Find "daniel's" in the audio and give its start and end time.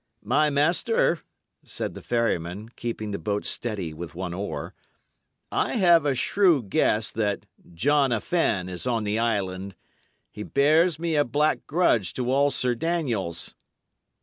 12.73-13.53